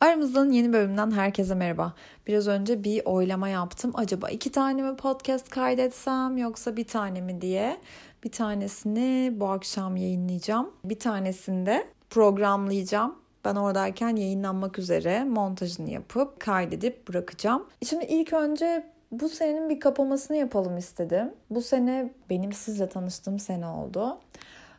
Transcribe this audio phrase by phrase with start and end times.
[0.00, 1.94] Aramızdan yeni bölümden herkese merhaba.
[2.26, 3.92] Biraz önce bir oylama yaptım.
[3.94, 7.76] Acaba iki tane mi podcast kaydetsem yoksa bir tane mi diye.
[8.24, 10.70] Bir tanesini bu akşam yayınlayacağım.
[10.84, 13.14] Bir tanesini de programlayacağım.
[13.44, 17.66] Ben oradayken yayınlanmak üzere montajını yapıp kaydedip bırakacağım.
[17.84, 21.34] Şimdi ilk önce bu senenin bir kapamasını yapalım istedim.
[21.50, 24.18] Bu sene benim sizle tanıştığım sene oldu.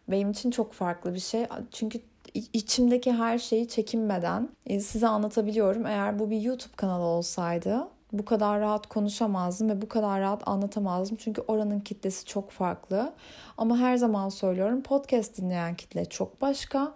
[0.07, 1.45] Benim için çok farklı bir şey.
[1.71, 1.99] Çünkü
[2.33, 5.85] içimdeki her şeyi çekinmeden e, size anlatabiliyorum.
[5.85, 11.17] Eğer bu bir YouTube kanalı olsaydı bu kadar rahat konuşamazdım ve bu kadar rahat anlatamazdım.
[11.21, 13.13] Çünkü oranın kitlesi çok farklı.
[13.57, 16.93] Ama her zaman söylüyorum podcast dinleyen kitle çok başka.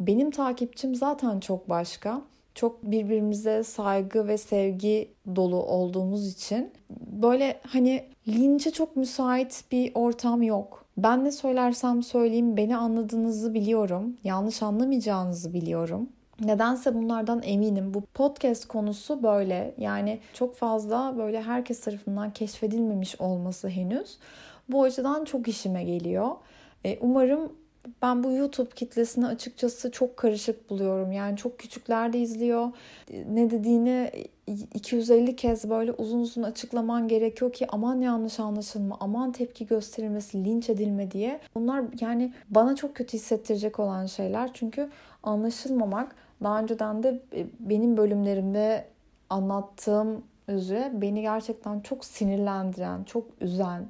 [0.00, 2.22] Benim takipçim zaten çok başka.
[2.54, 6.72] Çok birbirimize saygı ve sevgi dolu olduğumuz için
[7.06, 10.84] böyle hani linçe çok müsait bir ortam yok.
[10.98, 14.16] Ben ne söylersem söyleyeyim beni anladığınızı biliyorum.
[14.24, 16.08] Yanlış anlamayacağınızı biliyorum.
[16.40, 17.94] Nedense bunlardan eminim.
[17.94, 19.74] Bu podcast konusu böyle.
[19.78, 24.18] Yani çok fazla böyle herkes tarafından keşfedilmemiş olması henüz.
[24.68, 26.30] Bu açıdan çok işime geliyor.
[26.84, 27.52] E, umarım
[28.02, 31.12] ben bu YouTube kitlesini açıkçası çok karışık buluyorum.
[31.12, 32.72] Yani çok küçükler de izliyor.
[33.30, 34.10] Ne dediğini
[34.74, 40.70] 250 kez böyle uzun uzun açıklaman gerekiyor ki aman yanlış anlaşılma, aman tepki gösterilmesi, linç
[40.70, 41.40] edilme diye.
[41.54, 44.50] Bunlar yani bana çok kötü hissettirecek olan şeyler.
[44.54, 44.90] Çünkü
[45.22, 48.84] anlaşılmamak daha önceden de e, benim bölümlerimde
[49.30, 53.86] anlattığım üzere beni gerçekten çok sinirlendiren, çok üzen,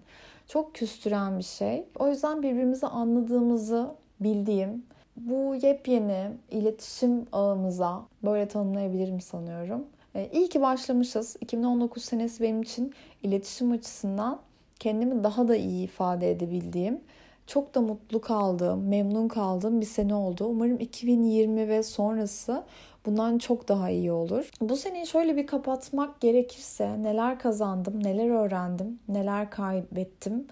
[0.48, 1.84] çok küstüren bir şey.
[1.98, 4.82] O yüzden birbirimizi anladığımızı bildiğim
[5.16, 9.86] bu yepyeni iletişim ağımıza böyle tanımlayabilirim sanıyorum.
[10.14, 11.36] E, iyi ki başlamışız.
[11.40, 14.38] 2019 senesi benim için iletişim açısından
[14.80, 17.00] kendimi daha da iyi ifade edebildiğim,
[17.46, 20.44] çok da mutlu kaldığım, memnun kaldığım bir sene oldu.
[20.44, 22.64] Umarım 2020 ve sonrası
[23.08, 24.50] bundan çok daha iyi olur.
[24.60, 30.46] Bu seneyi şöyle bir kapatmak gerekirse neler kazandım, neler öğrendim, neler kaybettim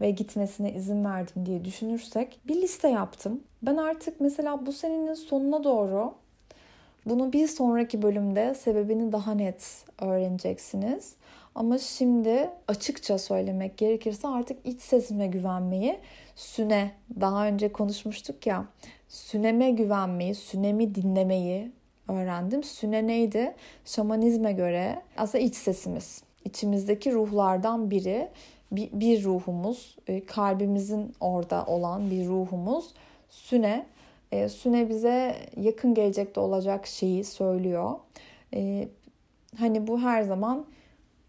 [0.00, 3.40] ve gitmesine izin verdim diye düşünürsek bir liste yaptım.
[3.62, 6.14] Ben artık mesela bu senenin sonuna doğru
[7.06, 11.12] bunu bir sonraki bölümde sebebini daha net öğreneceksiniz.
[11.54, 15.98] Ama şimdi açıkça söylemek gerekirse artık iç sesime güvenmeyi,
[16.36, 16.90] süne
[17.20, 18.64] daha önce konuşmuştuk ya,
[19.08, 21.72] süneme güvenmeyi, sünemi dinlemeyi
[22.08, 22.62] öğrendim.
[22.62, 23.54] Süne neydi?
[23.84, 26.22] Şamanizme göre aslında iç sesimiz.
[26.44, 28.28] İçimizdeki ruhlardan biri.
[28.72, 32.94] Bir, bir ruhumuz, e, kalbimizin orada olan bir ruhumuz.
[33.30, 33.86] Süne.
[34.32, 37.90] E, Süne bize yakın gelecekte olacak şeyi söylüyor.
[38.54, 38.88] E,
[39.58, 40.66] hani bu her zaman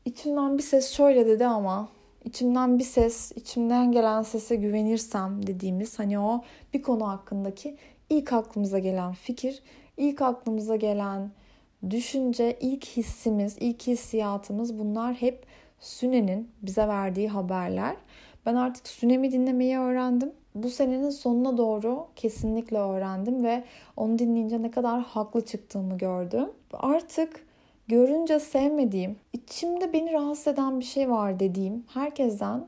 [0.06, 1.90] içimden bir ses şöyle dedi ama
[2.26, 6.42] içimden bir ses, içimden gelen sese güvenirsem dediğimiz hani o
[6.74, 7.78] bir konu hakkındaki
[8.10, 9.64] ilk aklımıza gelen fikir
[9.98, 11.32] İlk aklımıza gelen
[11.90, 15.46] düşünce, ilk hissimiz, ilk hissiyatımız bunlar hep
[15.80, 17.96] Süne'nin bize verdiği haberler.
[18.46, 20.32] Ben artık Süne'mi dinlemeyi öğrendim.
[20.56, 23.64] Bu senenin sonuna doğru kesinlikle öğrendim ve
[23.98, 26.50] onu dinleyince ne kadar haklı çıktığımı gördüm.
[26.74, 27.46] Artık
[27.88, 32.68] görünce sevmediğim, içimde beni rahatsız eden bir şey var dediğim herkesten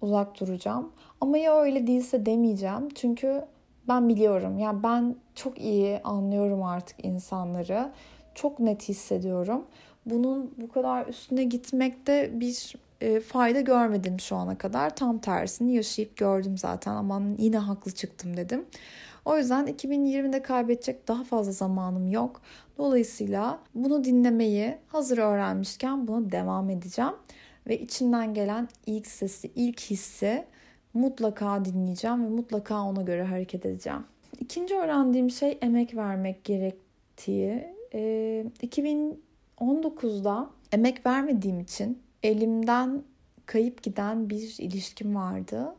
[0.00, 0.92] uzak duracağım.
[1.20, 2.88] Ama ya öyle değilse demeyeceğim.
[2.94, 3.44] Çünkü
[3.88, 4.58] ben biliyorum.
[4.58, 7.92] Ya yani ben çok iyi anlıyorum artık insanları.
[8.34, 9.64] Çok net hissediyorum.
[10.06, 14.96] Bunun bu kadar üstüne gitmekte bir e, fayda görmedim şu ana kadar.
[14.96, 16.94] Tam tersini yaşayıp gördüm zaten.
[16.94, 18.66] Ama yine haklı çıktım dedim.
[19.24, 22.40] O yüzden 2020'de kaybedecek daha fazla zamanım yok.
[22.78, 27.14] Dolayısıyla bunu dinlemeyi hazır öğrenmişken buna devam edeceğim.
[27.66, 30.44] Ve içimden gelen ilk sesi, ilk hissi
[30.94, 34.04] mutlaka dinleyeceğim ve mutlaka ona göre hareket edeceğim.
[34.40, 37.74] İkinci öğrendiğim şey emek vermek gerektiği.
[37.94, 43.02] Ee, 2019'da emek vermediğim için elimden
[43.46, 45.74] kayıp giden bir ilişkim vardı.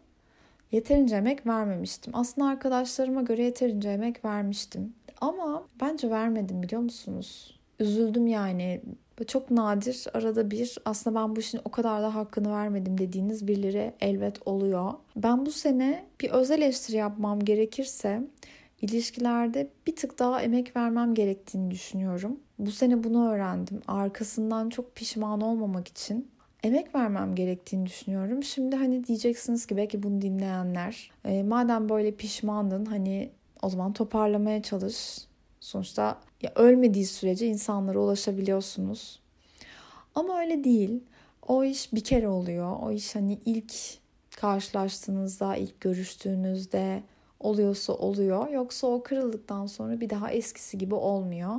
[0.72, 2.14] Yeterince emek vermemiştim.
[2.16, 4.94] Aslında arkadaşlarıma göre yeterince emek vermiştim.
[5.22, 7.60] Ama bence vermedim biliyor musunuz?
[7.80, 8.82] Üzüldüm yani.
[9.24, 13.94] Çok nadir arada bir aslında ben bu işin o kadar da hakkını vermedim dediğiniz birileri
[14.00, 14.94] elbet oluyor.
[15.16, 18.22] Ben bu sene bir özel eleştiri yapmam gerekirse
[18.82, 22.40] ilişkilerde bir tık daha emek vermem gerektiğini düşünüyorum.
[22.60, 23.82] Bu sene bunu öğrendim.
[23.88, 26.28] Arkasından çok pişman olmamak için
[26.64, 28.44] emek vermem gerektiğini düşünüyorum.
[28.44, 33.30] Şimdi hani diyeceksiniz ki belki bunu dinleyenler e, madem böyle pişmandın hani
[33.62, 35.18] o zaman toparlamaya çalış.
[35.66, 39.20] Sonuçta ya ölmediği sürece insanlara ulaşabiliyorsunuz.
[40.16, 41.04] Ama öyle değil.
[41.48, 42.78] O iş bir kere oluyor.
[42.82, 43.74] O iş hani ilk
[44.38, 47.04] karşılaştığınızda, ilk görüştüğünüzde
[47.40, 48.50] oluyorsa oluyor.
[48.50, 51.56] Yoksa o kırıldıktan sonra bir daha eskisi gibi olmuyor.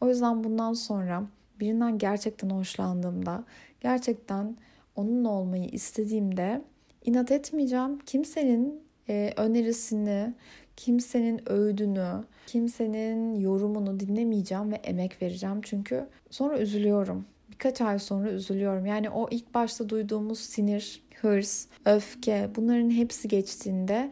[0.00, 1.24] O yüzden bundan sonra
[1.60, 3.44] birinden gerçekten hoşlandığımda,
[3.80, 4.56] gerçekten
[4.96, 6.62] onunla olmayı istediğimde
[7.04, 7.98] inat etmeyeceğim.
[7.98, 10.34] Kimsenin e, önerisini,
[10.76, 15.60] kimsenin öğüdünü, kimsenin yorumunu dinlemeyeceğim ve emek vereceğim.
[15.62, 17.24] Çünkü sonra üzülüyorum.
[17.50, 18.86] Birkaç ay sonra üzülüyorum.
[18.86, 24.10] Yani o ilk başta duyduğumuz sinir, hırs, öfke bunların hepsi geçtiğinde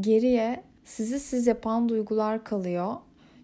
[0.00, 2.96] geriye sizi siz yapan duygular kalıyor.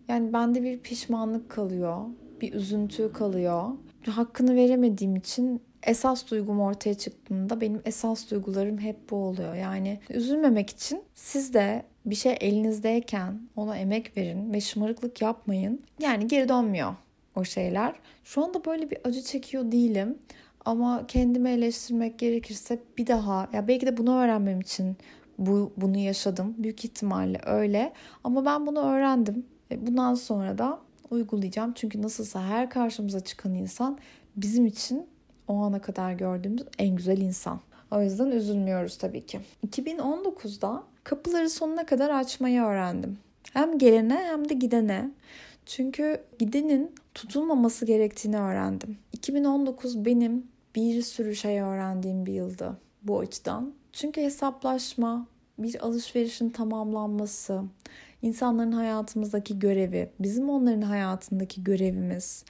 [0.08, 2.04] Yani bende bir pişmanlık kalıyor,
[2.40, 3.64] bir üzüntü kalıyor.
[4.06, 9.54] Hakkını veremediğim için esas duygum ortaya çıktığında benim esas duygularım hep bu oluyor.
[9.54, 15.82] Yani üzülmemek için siz de bir şey elinizdeyken ona emek verin ve şımarıklık yapmayın.
[15.98, 16.94] Yani geri dönmüyor
[17.36, 17.94] o şeyler.
[18.24, 20.18] Şu anda böyle bir acı çekiyor değilim.
[20.64, 24.96] Ama kendimi eleştirmek gerekirse bir daha ya belki de bunu öğrenmem için
[25.38, 26.54] bu bunu yaşadım.
[26.58, 27.92] Büyük ihtimalle öyle.
[28.24, 29.46] Ama ben bunu öğrendim.
[29.76, 30.80] Bundan sonra da
[31.10, 31.72] uygulayacağım.
[31.74, 33.98] Çünkü nasılsa her karşımıza çıkan insan
[34.36, 35.06] bizim için
[35.48, 37.60] o ana kadar gördüğümüz en güzel insan.
[37.90, 39.40] O yüzden üzülmüyoruz tabii ki.
[39.66, 43.18] 2019'da kapıları sonuna kadar açmayı öğrendim.
[43.52, 45.10] Hem gelene hem de gidene.
[45.66, 48.98] Çünkü gidenin tutulmaması gerektiğini öğrendim.
[49.12, 53.72] 2019 benim bir sürü şey öğrendiğim bir yıldı bu açıdan.
[53.92, 55.26] Çünkü hesaplaşma,
[55.58, 57.62] bir alışverişin tamamlanması,
[58.22, 62.44] insanların hayatımızdaki görevi, bizim onların hayatındaki görevimiz,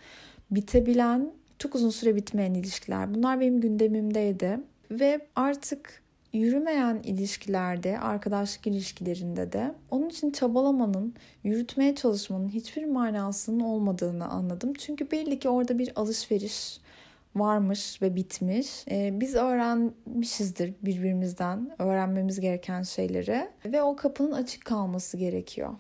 [0.50, 3.14] bitebilen, çok uzun süre bitmeyen ilişkiler.
[3.14, 4.60] Bunlar benim gündemimdeydi
[4.90, 6.02] ve artık
[6.32, 11.14] yürümeyen ilişkilerde, arkadaşlık ilişkilerinde de onun için çabalamanın,
[11.44, 14.72] yürütmeye çalışmanın hiçbir manasının olmadığını anladım.
[14.74, 16.80] Çünkü belli ki orada bir alışveriş
[17.36, 18.84] varmış ve bitmiş.
[18.90, 25.74] Ee, biz öğrenmişizdir birbirimizden öğrenmemiz gereken şeyleri ve o kapının açık kalması gerekiyor.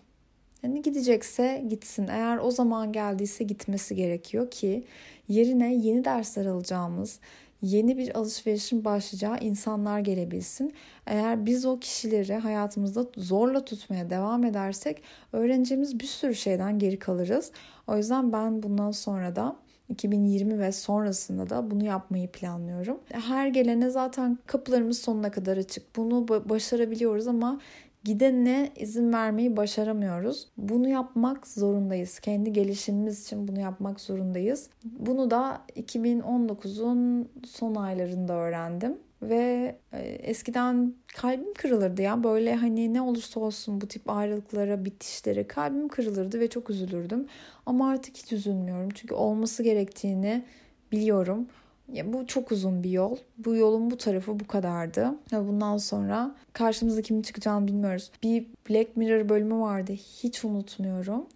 [0.62, 2.08] Yani gidecekse gitsin.
[2.08, 4.84] Eğer o zaman geldiyse gitmesi gerekiyor ki
[5.28, 7.20] yerine yeni dersler alacağımız,
[7.62, 10.74] yeni bir alışverişin başlayacağı insanlar gelebilsin.
[11.06, 15.02] Eğer biz o kişileri hayatımızda zorla tutmaya devam edersek
[15.32, 17.52] öğreneceğimiz bir sürü şeyden geri kalırız.
[17.86, 19.56] O yüzden ben bundan sonra da
[19.88, 23.00] 2020 ve sonrasında da bunu yapmayı planlıyorum.
[23.12, 25.96] Her gelene zaten kapılarımız sonuna kadar açık.
[25.96, 27.60] Bunu başarabiliyoruz ama
[28.04, 30.48] gidenine izin vermeyi başaramıyoruz.
[30.56, 32.20] Bunu yapmak zorundayız.
[32.20, 34.70] Kendi gelişimimiz için bunu yapmak zorundayız.
[34.84, 38.98] Bunu da 2019'un son aylarında öğrendim.
[39.22, 45.46] Ve e, eskiden kalbim kırılırdı ya böyle hani ne olursa olsun bu tip ayrılıklara, bitişlere
[45.46, 47.26] kalbim kırılırdı ve çok üzülürdüm.
[47.66, 50.44] Ama artık hiç üzülmüyorum çünkü olması gerektiğini
[50.92, 51.48] biliyorum.
[51.92, 53.16] Ya bu çok uzun bir yol.
[53.38, 55.14] Bu yolun bu tarafı bu kadardı.
[55.32, 58.10] Ve bundan sonra karşımıza kimin çıkacağını bilmiyoruz.
[58.22, 59.92] Bir Black Mirror bölümü vardı.
[59.92, 61.26] Hiç unutmuyorum.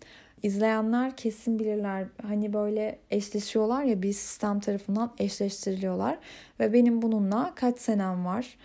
[0.42, 2.06] İzleyenler kesin bilirler.
[2.22, 6.18] Hani böyle eşleşiyorlar ya bir sistem tarafından eşleştiriliyorlar.
[6.60, 8.56] Ve benim bununla kaç senem var.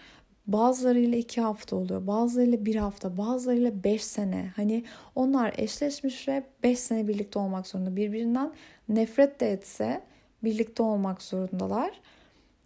[0.47, 2.07] Bazılarıyla iki hafta oluyor.
[2.07, 3.17] Bazılarıyla bir hafta.
[3.17, 4.51] Bazılarıyla beş sene.
[4.55, 4.83] Hani
[5.15, 7.95] onlar eşleşmiş ve beş sene birlikte olmak zorunda.
[7.95, 8.51] Birbirinden
[8.89, 10.01] nefret de etse
[10.43, 12.01] birlikte olmak zorundalar.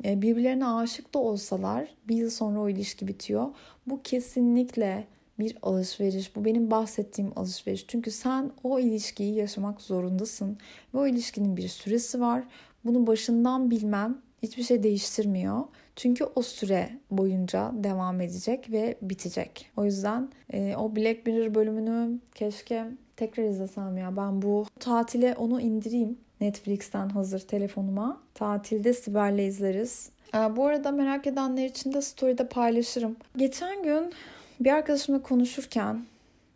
[0.05, 3.47] E, birbirlerine aşık da olsalar bir yıl sonra o ilişki bitiyor.
[3.87, 5.07] Bu kesinlikle
[5.39, 6.35] bir alışveriş.
[6.35, 7.85] Bu benim bahsettiğim alışveriş.
[7.87, 10.57] Çünkü sen o ilişkiyi yaşamak zorundasın.
[10.93, 12.43] Ve o ilişkinin bir süresi var.
[12.85, 15.63] Bunu başından bilmen hiçbir şey değiştirmiyor.
[15.95, 19.71] Çünkü o süre boyunca devam edecek ve bitecek.
[19.77, 24.17] O yüzden e, o Black Mirror bölümünü keşke tekrar izlesem ya.
[24.17, 26.17] Ben bu tatile onu indireyim.
[26.41, 28.21] Netflix'ten hazır telefonuma.
[28.33, 30.09] Tatilde Sibel'le izleriz.
[30.55, 33.15] Bu arada merak edenler için de story'de paylaşırım.
[33.37, 34.13] Geçen gün
[34.59, 36.05] bir arkadaşımla konuşurken,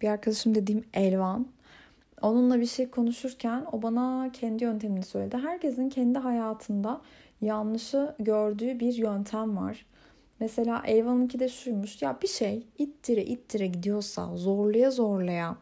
[0.02, 1.48] bir arkadaşım dediğim Elvan,
[2.22, 5.38] onunla bir şey konuşurken o bana kendi yöntemini söyledi.
[5.38, 7.02] Herkesin kendi hayatında
[7.42, 9.86] yanlışı gördüğü bir yöntem var.
[10.40, 12.02] Mesela Elvan'ınki de şuymuş.
[12.02, 15.58] Ya bir şey ittire ittire gidiyorsa, zorlaya zorlaya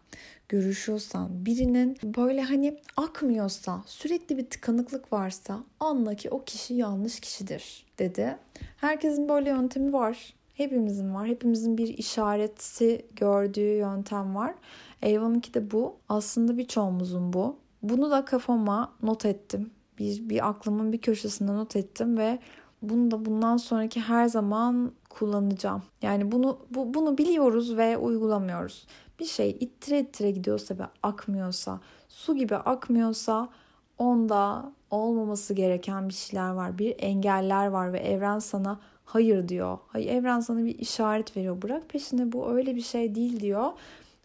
[0.53, 7.85] görüşüyorsan, birinin böyle hani akmıyorsa, sürekli bir tıkanıklık varsa anla ki o kişi yanlış kişidir
[7.99, 8.37] dedi.
[8.77, 10.33] Herkesin böyle yöntemi var.
[10.53, 11.27] Hepimizin var.
[11.27, 14.53] Hepimizin bir işareti gördüğü yöntem var.
[15.01, 15.95] Eyvan'ınki de bu.
[16.09, 17.55] Aslında birçoğumuzun bu.
[17.83, 19.71] Bunu da kafama not ettim.
[19.99, 22.39] Bir, bir aklımın bir köşesinde not ettim ve
[22.81, 25.83] bunu da bundan sonraki her zaman kullanacağım.
[26.01, 28.87] Yani bunu bu, bunu biliyoruz ve uygulamıyoruz
[29.19, 31.79] bir şey ittire ittire gidiyorsa ve akmıyorsa,
[32.09, 33.49] su gibi akmıyorsa
[33.97, 36.77] onda olmaması gereken bir şeyler var.
[36.77, 39.77] Bir engeller var ve evren sana hayır diyor.
[39.87, 41.61] Hayır evren sana bir işaret veriyor.
[41.61, 43.71] Bırak peşine bu öyle bir şey değil diyor.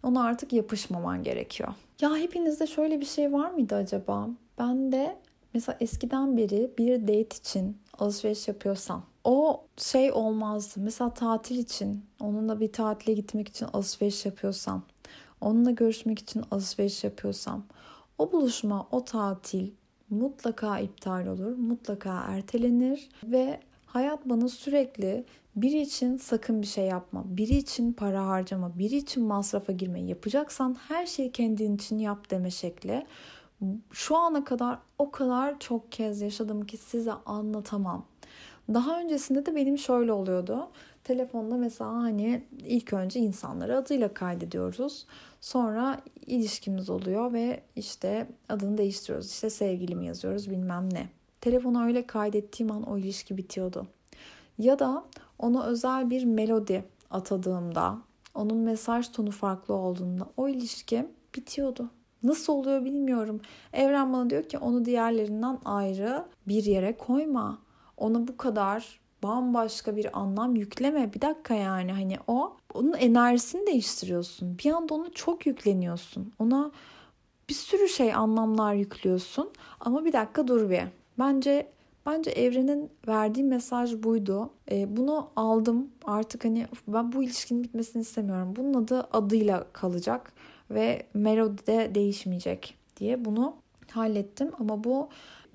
[0.02, 1.68] Ona artık yapışmaman gerekiyor.
[2.00, 4.28] Ya hepinizde şöyle bir şey var mıydı acaba?
[4.58, 5.16] Ben de
[5.54, 10.80] mesela eskiden beri bir date için alışveriş yapıyorsam o şey olmazdı.
[10.80, 14.82] Mesela tatil için onunla bir tatile gitmek için alışveriş yapıyorsam
[15.40, 17.64] onunla görüşmek için alışveriş yapıyorsam
[18.18, 19.70] o buluşma, o tatil
[20.10, 25.24] mutlaka iptal olur, mutlaka ertelenir ve hayat bana sürekli
[25.56, 30.00] biri için sakın bir şey yapma, biri için para harcama, biri için masrafa girme.
[30.00, 33.06] Yapacaksan her şeyi kendin için yap deme şekli.
[33.92, 38.04] Şu ana kadar o kadar çok kez yaşadım ki size anlatamam.
[38.74, 40.68] Daha öncesinde de benim şöyle oluyordu.
[41.04, 45.06] Telefonda mesela hani ilk önce insanları adıyla kaydediyoruz.
[45.40, 49.30] Sonra ilişkimiz oluyor ve işte adını değiştiriyoruz.
[49.30, 51.08] İşte sevgilim yazıyoruz bilmem ne.
[51.40, 53.86] Telefonu öyle kaydettiğim an o ilişki bitiyordu.
[54.58, 55.04] Ya da
[55.38, 57.98] ona özel bir melodi atadığımda,
[58.34, 61.06] onun mesaj tonu farklı olduğunda o ilişki
[61.36, 61.90] bitiyordu.
[62.22, 63.40] Nasıl oluyor bilmiyorum.
[63.72, 67.58] Evren bana diyor ki onu diğerlerinden ayrı bir yere koyma.
[67.98, 71.14] Ona bu kadar bambaşka bir anlam yükleme.
[71.14, 74.58] Bir dakika yani hani o onun enerjisini değiştiriyorsun.
[74.58, 76.32] Bir anda onu çok yükleniyorsun.
[76.38, 76.70] Ona
[77.48, 79.50] bir sürü şey anlamlar yüklüyorsun.
[79.80, 80.82] Ama bir dakika dur bir.
[81.18, 81.68] Bence
[82.06, 84.50] bence evrenin verdiği mesaj buydu.
[84.70, 85.90] E, bunu aldım.
[86.04, 88.54] Artık hani ben bu ilişkinin bitmesini istemiyorum.
[88.56, 90.32] Bunun adı adıyla kalacak
[90.70, 93.56] ve melodi de değişmeyecek diye bunu
[93.90, 94.50] hallettim.
[94.58, 95.08] Ama bu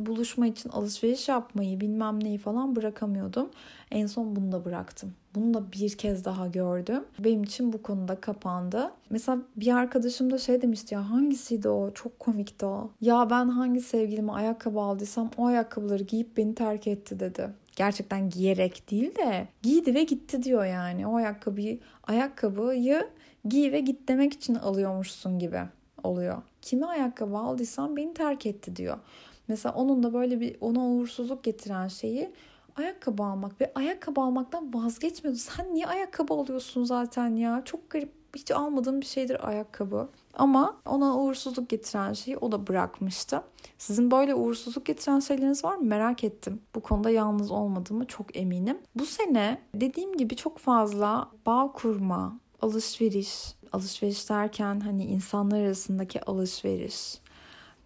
[0.06, 3.50] buluşma için alışveriş yapmayı bilmem neyi falan bırakamıyordum.
[3.92, 5.14] En son bunu da bıraktım.
[5.36, 7.04] Bunu da bir kez daha gördüm.
[7.20, 8.92] Benim için bu konuda kapandı.
[9.10, 11.92] Mesela bir arkadaşım da şey demişti ya hangisiydi o?
[11.94, 12.90] Çok komikti o.
[13.02, 17.50] Ya ben hangi sevgilime ayakkabı aldıysam o ayakkabıları giyip beni terk etti dedi.
[17.76, 21.08] Gerçekten giyerek değil de giydi ve gitti diyor yani.
[21.08, 23.08] O ayakkabıyı ayakkabıyı
[23.46, 25.62] giy ve git demek için alıyormuşsun gibi
[26.04, 26.42] oluyor.
[26.62, 28.98] Kime ayakkabı aldıysan beni terk etti diyor.
[29.48, 32.32] Mesela onun da böyle bir ona uğursuzluk getiren şeyi
[32.76, 35.40] ayakkabı almak ve ayakkabı almaktan vazgeçmiyordu.
[35.40, 37.62] Sen niye ayakkabı alıyorsun zaten ya?
[37.66, 38.24] Çok garip.
[38.36, 40.10] Hiç almadığım bir şeydir ayakkabı.
[40.34, 43.42] Ama ona uğursuzluk getiren şeyi o da bırakmıştı.
[43.78, 45.86] Sizin böyle uğursuzluk getiren şeyleriniz var mı?
[45.86, 46.62] Merak ettim.
[46.76, 48.78] Bu konuda yalnız olmadığımı çok eminim.
[48.96, 57.22] Bu sene dediğim gibi çok fazla bağ kurma, alışveriş, alışveriş derken hani insanlar arasındaki alışveriş,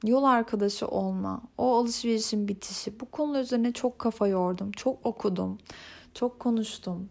[0.04, 3.00] yol arkadaşı olma, o alışverişin bitişi.
[3.00, 5.58] Bu konu üzerine çok kafa yordum, çok okudum,
[6.14, 7.10] çok konuştum.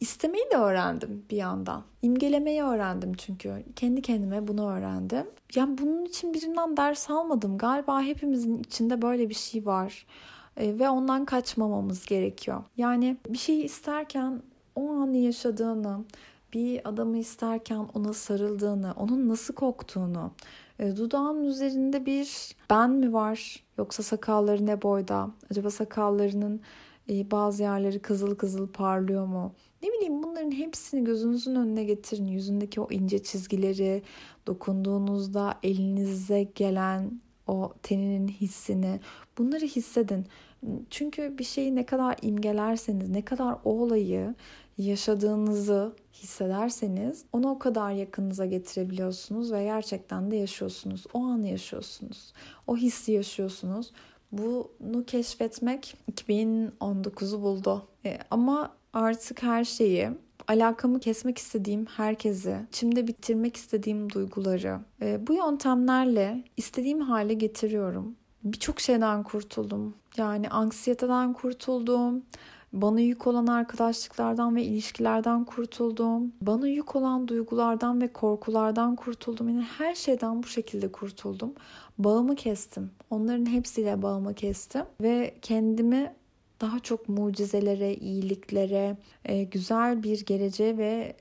[0.00, 1.82] İstemeyi de öğrendim bir yandan.
[2.02, 3.64] İmgelemeyi öğrendim çünkü.
[3.76, 5.26] Kendi kendime bunu öğrendim.
[5.54, 7.58] Yani bunun için birinden ders almadım.
[7.58, 10.06] Galiba hepimizin içinde böyle bir şey var.
[10.56, 12.64] E, ve ondan kaçmamamız gerekiyor.
[12.76, 14.42] Yani bir şeyi isterken
[14.74, 16.04] o anı yaşadığını,
[16.52, 20.30] bir adamı isterken ona sarıldığını, onun nasıl koktuğunu,
[20.78, 25.30] e, dudağın üzerinde bir ben mi var yoksa sakalları ne boyda?
[25.50, 26.60] Acaba sakallarının
[27.10, 29.52] e, bazı yerleri kızıl kızıl parlıyor mu?
[29.82, 32.26] Ne bileyim bunların hepsini gözünüzün önüne getirin.
[32.26, 34.02] Yüzündeki o ince çizgileri,
[34.46, 39.00] dokunduğunuzda elinize gelen o teninin hissini
[39.38, 40.26] bunları hissedin.
[40.90, 44.34] Çünkü bir şeyi ne kadar imgelerseniz, ne kadar o olayı
[44.78, 51.04] yaşadığınızı hissederseniz onu o kadar yakınınıza getirebiliyorsunuz ve gerçekten de yaşıyorsunuz.
[51.12, 52.32] O anı yaşıyorsunuz.
[52.66, 53.92] O hissi yaşıyorsunuz.
[54.32, 57.88] Bunu keşfetmek 2019'u buldu.
[58.04, 60.10] E, ama artık her şeyi
[60.48, 68.16] alakamı kesmek istediğim herkesi, içimde bitirmek istediğim duyguları e, bu yöntemlerle istediğim hale getiriyorum.
[68.44, 69.94] Birçok şeyden kurtuldum.
[70.16, 72.22] Yani anksiyeteden kurtuldum.
[72.82, 76.32] Bana yük olan arkadaşlıklardan ve ilişkilerden kurtuldum.
[76.40, 79.48] Bana yük olan duygulardan ve korkulardan kurtuldum.
[79.48, 81.54] Yani her şeyden bu şekilde kurtuldum.
[81.98, 82.90] Bağımı kestim.
[83.10, 84.82] Onların hepsiyle bağımı kestim.
[85.00, 86.14] Ve kendimi
[86.60, 91.16] daha çok mucizelere, iyiliklere, e, güzel bir geleceğe ve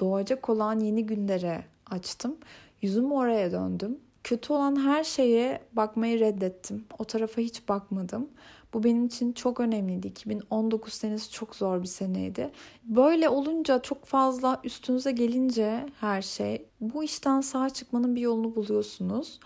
[0.00, 2.36] doğacak olan yeni günlere açtım.
[2.82, 3.98] Yüzümü oraya döndüm.
[4.24, 6.84] Kötü olan her şeye bakmayı reddettim.
[6.98, 8.28] O tarafa hiç bakmadım.
[8.74, 10.06] Bu benim için çok önemliydi.
[10.06, 12.50] 2019 senesi çok zor bir seneydi.
[12.84, 19.40] Böyle olunca çok fazla üstünüze gelince her şey bu işten sağ çıkmanın bir yolunu buluyorsunuz.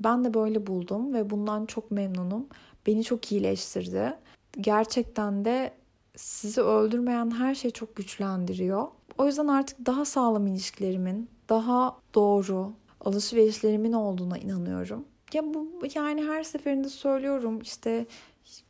[0.00, 2.46] Ben de böyle buldum ve bundan çok memnunum.
[2.86, 4.14] Beni çok iyileştirdi.
[4.60, 5.72] Gerçekten de
[6.16, 8.88] sizi öldürmeyen her şey çok güçlendiriyor.
[9.18, 15.04] O yüzden artık daha sağlam ilişkilerimin, daha doğru alışverişlerimin olduğuna inanıyorum.
[15.32, 18.06] Ya bu yani her seferinde söylüyorum işte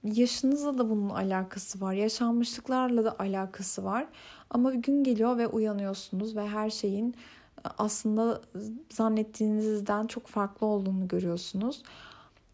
[0.04, 1.92] yaşınızla da bunun alakası var.
[1.92, 4.06] Yaşanmışlıklarla da alakası var.
[4.50, 7.14] Ama bir gün geliyor ve uyanıyorsunuz ve her şeyin
[7.78, 8.40] aslında
[8.90, 11.82] zannettiğinizden çok farklı olduğunu görüyorsunuz.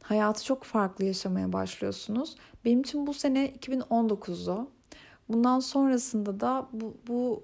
[0.02, 2.36] hayatı çok farklı yaşamaya başlıyorsunuz.
[2.64, 4.70] Benim için bu sene 2019'du.
[5.28, 7.42] Bundan sonrasında da bu, bu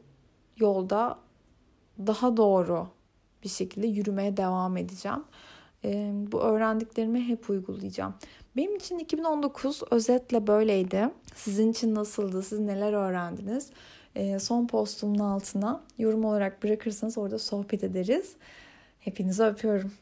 [0.57, 1.19] yolda
[2.07, 2.89] daha doğru
[3.45, 5.25] bir şekilde yürümeye devam edeceğim.
[5.85, 8.15] E, bu öğrendiklerimi hep uygulayacağım.
[8.59, 11.11] Benim için 2019 özetle böyleydi.
[11.35, 12.43] Sizin için nasıldı?
[12.43, 13.71] Siz neler öğrendiniz?
[14.15, 18.33] E, son postumun altına yorum olarak bırakırsanız orada sohbet ederiz.
[19.01, 19.93] Hepinizi öpüyorum.